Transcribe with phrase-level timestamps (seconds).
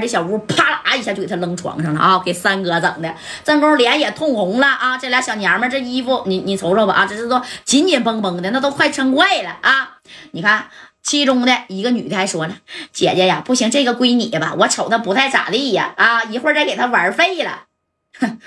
[0.00, 2.22] 的小屋，啪啦一下就给他扔床上了啊！
[2.24, 4.96] 给三哥整的，正宫脸也通红了啊！
[4.96, 9.98] 这俩小娘们这衣服，你你瞅瞅吧啊，这是都紧紧绷绷的，那都快撑坏了啊！
[10.30, 10.68] 你看，
[11.02, 12.56] 其中的一个女的还说了
[12.92, 16.22] ：“姐姐呀，不行，这个归你吧，我瞅他不太咋地呀啊！
[16.24, 17.64] 一会儿再给他玩废了。”
[18.20, 18.38] 哼，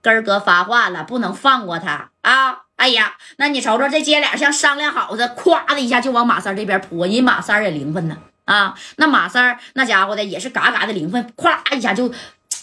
[0.00, 2.62] 根儿哥发话了，不能放过他啊！
[2.76, 8.16] 哎呀，那你瞅瞅这姐俩像商量好的，咵的一下就往马三这边扑，人马三也灵分呢。
[8.48, 12.08] 啊，那马三儿那家伙的也是嘎嘎的灵分，咵一下就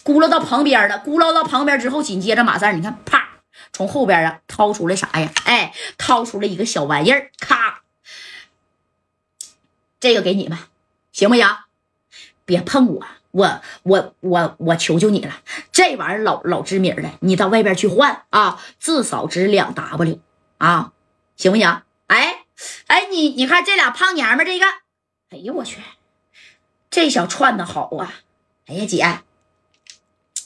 [0.03, 0.99] 咕噜到旁边了。
[1.05, 3.29] 咕噜到旁边之后，紧接着马三儿，你看，啪，
[3.71, 5.29] 从后边啊掏出来啥呀？
[5.43, 7.81] 哎，掏出来一个小玩意儿，咔，
[9.99, 10.57] 这个给你们，
[11.11, 11.47] 行不行？
[12.45, 15.35] 别碰我，我我我我求求你了，
[15.71, 20.19] 这玩意儿老老知名的，你到外边去换啊，至少值两 W
[20.57, 20.93] 啊，
[21.35, 21.83] 行不行？
[22.07, 22.45] 哎
[22.87, 24.65] 哎，你你看这俩胖娘们这个。
[25.29, 25.81] 哎呦我去，
[26.89, 28.13] 这小串的好啊！
[28.67, 29.21] 哎呀姐，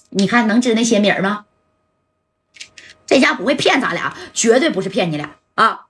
[0.10, 1.46] 你看能知那些名吗？
[3.06, 5.88] 这家不会骗咱俩，绝对不是骗你俩啊！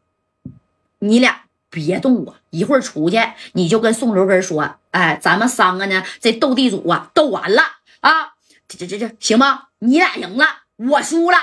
[1.00, 3.18] 你俩别动我，一会儿出去
[3.54, 7.62] 你就跟宋刘根说，哎，咱们三个呢，这斗地主啊，斗完了
[8.02, 8.34] 啊，
[8.68, 9.68] 这这这这行吗？
[9.80, 11.38] 你俩赢了，我输了。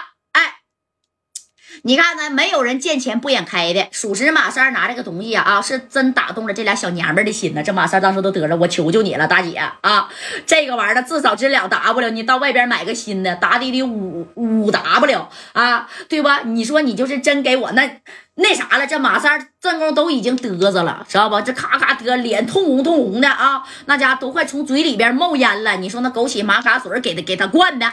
[1.82, 2.30] 你看呢？
[2.30, 3.88] 没有人见钱不眼开的。
[3.90, 7.62] 属实，马三拿这个东西啊，啊，是真打动了这俩小娘们的心呢。
[7.62, 10.08] 这马三当时都得了，我求求你了，大姐啊，
[10.46, 16.42] 这个玩意儿至少值两 W，你到外边买个新的，打底得五五 W 啊，对吧？
[16.44, 18.00] 你说你就是真给我那
[18.34, 18.86] 那啥了？
[18.86, 21.40] 这马三正宫都已经嘚瑟了，知道不？
[21.40, 25.76] 这咔咔嘚，脸通红通红的啊，那家都快从嘴里边冒烟了。
[25.76, 27.90] 你说那枸杞玛卡水给他给他灌的，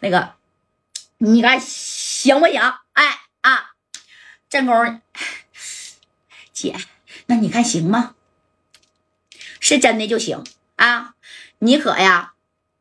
[0.00, 0.30] 那个，
[1.18, 1.58] 你看
[2.22, 2.60] 行不行？
[2.92, 3.72] 哎啊，
[4.48, 5.00] 正宫
[6.52, 6.76] 姐，
[7.26, 8.14] 那你看行吗？
[9.58, 10.44] 是真的就行
[10.76, 11.14] 啊！
[11.58, 12.34] 你可呀，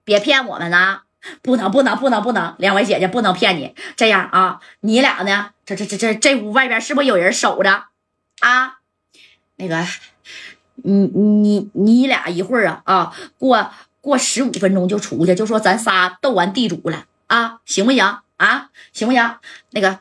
[0.04, 1.06] 别骗我们了，
[1.42, 2.54] 不能不能不能不能！
[2.60, 5.54] 两位姐姐不能骗你，这样啊，你俩呢？
[5.66, 7.86] 这这这这这屋外边是不是有人守着
[8.42, 8.78] 啊？
[9.56, 9.88] 那个，
[10.76, 18.20] 你你你俩一会儿啊啊，过过十五分钟就出去，就说咱仨斗完地主了啊，行不行？
[18.42, 19.36] 啊，行不行？
[19.70, 20.00] 那个，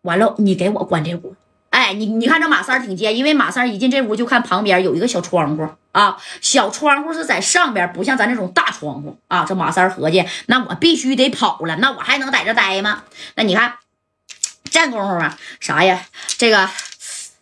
[0.00, 1.36] 完了，你给我关这屋。
[1.68, 9.44] 哎，你你看这马三挺尖，因为马三一进这屋就看旁边有一个小窗户啊，小窗户是在上边，不像咱这种大窗户啊。
[9.44, 13.04] 这马三合计，那我必须得跑了，那我还能在这待吗？
[13.34, 13.74] 那你看，
[14.70, 16.06] 这功夫啊，啥呀？
[16.38, 16.70] 这个。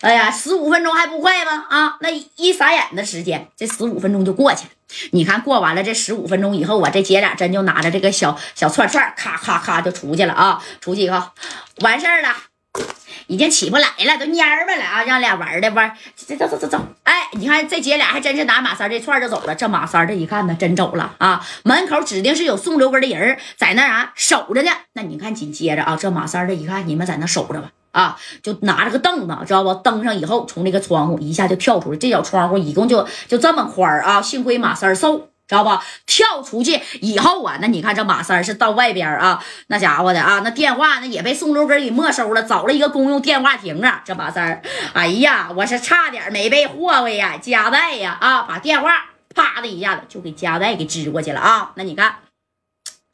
[0.00, 1.66] 哎呀，十五分钟还不快吗？
[1.68, 4.70] 啊，那一眨眼的时间，这十五分钟就过去了。
[5.12, 10.62] 你看，过完了这十五分钟以后我，这姐俩真就拿着这个小小串串，咔咔咔就出去了啊！
[10.80, 11.22] 出去以后，
[11.82, 12.34] 完事儿了，
[13.26, 15.04] 已经起不来了，都蔫巴了啊！
[15.04, 16.86] 让俩玩的玩，走走走走走。
[17.04, 19.54] 哎，你看这姐俩还真是拿马三这串就走了。
[19.54, 21.46] 这马三这一看呢，真走了啊！
[21.62, 24.72] 门口指定是有宋留根的人在那啊守着呢。
[24.94, 27.70] 那你看，紧接着啊，这马三这一看，你们在那守着吧。
[27.92, 29.74] 啊，就拿着个凳子，知道不？
[29.74, 31.98] 登上以后，从那个窗户一下就跳出来。
[31.98, 34.22] 这小窗户一共就就这么宽啊！
[34.22, 35.18] 幸亏马三瘦，
[35.48, 35.70] 知道不？
[36.06, 44.02] 跳出去以后啊，那你看这马三是到外边啊，那家伙的啊，那电话那也被宋六根给没收了，找了一个公用电话亭啊。
[44.04, 44.62] 这马三
[44.92, 48.90] 哎呀，我是差点没被霍霍呀，夹带呀啊，把电话
[49.34, 51.72] 啪的一下子就给夹带给支过去了啊。
[51.74, 52.14] 那你看。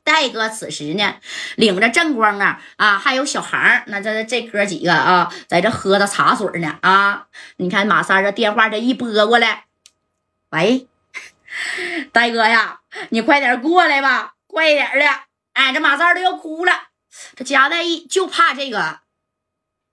[0.07, 1.17] 戴哥此时呢，
[1.57, 7.27] 领着正光啊啊，还有小航，那这这哥几个啊，在这喝着茶水呢啊。
[7.57, 9.65] 你看马三这电话这一拨过来，
[10.51, 10.87] 喂，
[12.13, 12.79] 戴哥呀，
[13.09, 15.05] 你快点过来吧，快点的。
[15.55, 16.73] 哎，这马三都要哭了。
[17.35, 19.01] 这夹带一就怕这个，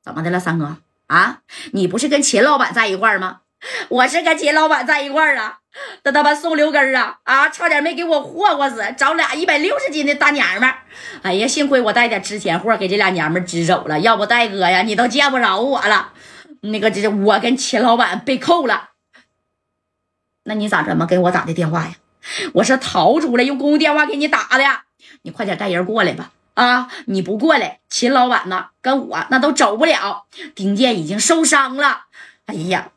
[0.03, 1.41] 怎么的了，三哥啊？
[1.71, 3.39] 你不是跟秦老板在一块吗？
[3.89, 5.59] 我是跟秦老板在一块儿啊。
[6.03, 7.49] 那他妈送六根啊啊！
[7.49, 10.77] 差点没给我霍霍死，找俩一百六十斤的大娘们儿。
[11.23, 16.13] 哎呀，幸亏我带点值钱货给这俩娘们儿支走了，要不戴哥呀，你都见不着我了。
[16.61, 18.91] 那个，这我跟秦老板被扣了。
[20.43, 21.95] 那你咋这么给我打的电话呀？
[22.53, 24.63] 我是逃出来用公用电话给你打的。
[25.23, 26.31] 你快点带人过来吧！
[26.53, 28.67] 啊，你不过来，秦老板呢？
[28.81, 30.25] 跟我那都走不了。
[30.53, 32.05] 丁健已经受伤了。
[32.45, 32.91] 哎呀！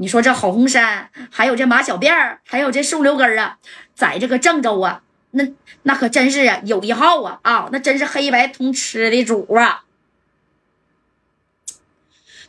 [0.00, 3.58] 你说这郝红山，还有这马小辫儿，还有这宋留根啊，
[3.94, 5.02] 在这个郑州啊，
[5.32, 5.44] 那
[5.82, 9.82] 那可真是啊有一号啊啊，那真是黑白通吃的主啊！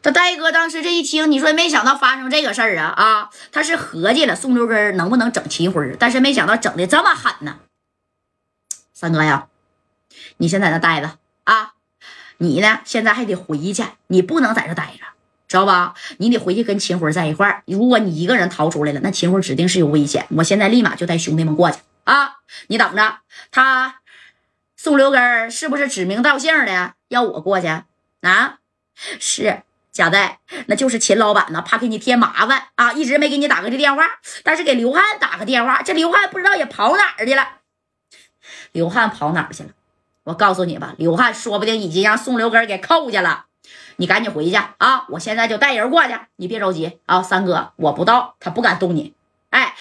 [0.04, 7.60] 这戴哥当时这一听，你说没想到发生这个事儿啊啊，他是合计了宋留根能不能整齐婚，但是没想到整的这么狠呢。
[8.94, 9.48] 三哥呀，
[10.38, 11.74] 你先在那待着啊，
[12.38, 15.19] 你呢现在还得回去，你不能在这待着。
[15.50, 15.96] 知道吧？
[16.20, 17.64] 你得回去跟秦辉在一块儿。
[17.66, 20.28] 如果你一个人逃出来了，那秦辉指定是有危险。
[20.38, 22.36] 我现在立马就带兄弟们过去啊！
[22.68, 23.18] 你等着，
[23.50, 23.96] 他
[24.78, 27.68] 宋刘根是不是指名道姓的要我过去
[28.22, 28.60] 啊？
[29.20, 34.06] 是贾代，那就是秦老板呢，怕给你添麻烦啊，一直没给你打个这电话，
[34.44, 37.48] 但是给刘汉打个电话，这刘汉不知道也跑哪儿去了。
[38.72, 39.70] 刘汉跑哪儿去了？
[40.26, 43.46] 我告诉你吧，刘汉说不定已经让宋刘根给扣下了。
[43.98, 45.06] 你赶紧回去啊！
[45.10, 49.14] 我现在就带人过去，你别着急啊，三哥，我不到，他不敢动你。
[49.50, 49.76] 哎。